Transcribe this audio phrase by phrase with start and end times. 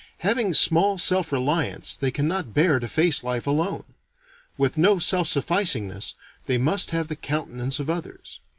[0.21, 3.83] Having small self reliance they can not bear to face life alone.
[4.57, 6.13] With no self sufficingness,
[6.47, 8.39] they must have the countenance of others.